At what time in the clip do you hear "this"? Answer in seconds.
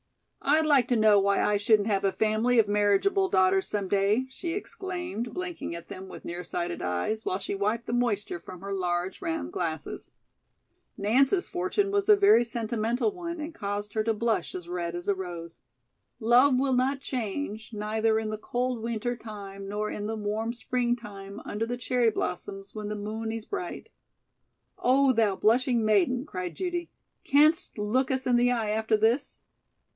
28.97-29.41